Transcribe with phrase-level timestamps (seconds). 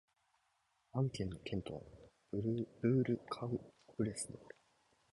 [0.93, 1.81] アン県の県都は
[2.31, 3.61] ブール＝カン＝
[3.99, 4.55] ブレスである